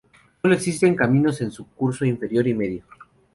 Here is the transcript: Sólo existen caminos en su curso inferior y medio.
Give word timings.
Sólo 0.41 0.55
existen 0.55 0.95
caminos 0.95 1.41
en 1.41 1.51
su 1.51 1.67
curso 1.67 2.05
inferior 2.05 2.47
y 2.47 2.55
medio. 2.55 2.83